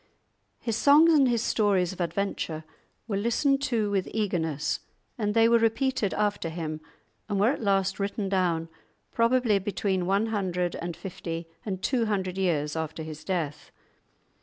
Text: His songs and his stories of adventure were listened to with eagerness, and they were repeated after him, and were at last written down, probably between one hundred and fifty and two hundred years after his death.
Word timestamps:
His 0.59 0.75
songs 0.77 1.13
and 1.13 1.29
his 1.29 1.43
stories 1.43 1.93
of 1.93 2.01
adventure 2.01 2.63
were 3.07 3.17
listened 3.17 3.61
to 3.69 3.91
with 3.91 4.09
eagerness, 4.11 4.79
and 5.15 5.35
they 5.35 5.47
were 5.47 5.59
repeated 5.59 6.11
after 6.15 6.49
him, 6.49 6.81
and 7.29 7.39
were 7.39 7.51
at 7.51 7.61
last 7.61 7.99
written 7.99 8.27
down, 8.27 8.67
probably 9.11 9.59
between 9.59 10.07
one 10.07 10.25
hundred 10.33 10.73
and 10.77 10.97
fifty 10.97 11.47
and 11.63 11.83
two 11.83 12.07
hundred 12.07 12.35
years 12.39 12.75
after 12.75 13.03
his 13.03 13.23
death. 13.23 13.69